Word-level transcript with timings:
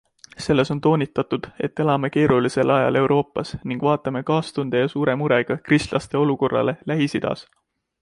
Selles 0.43 0.69
on 0.75 0.79
toonitatud, 0.85 1.49
et 1.67 1.79
elame 1.83 2.09
keerulisel 2.15 2.73
ajal 2.77 2.99
Euroopas 3.03 3.53
ning 3.73 3.87
vaatame 3.91 4.25
kaastunde 4.33 4.83
ja 4.85 4.91
suure 4.97 5.19
murega 5.23 5.63
kristlaste 5.71 6.23
olukorrale 6.27 6.79
Lähis-Idas. 6.93 7.51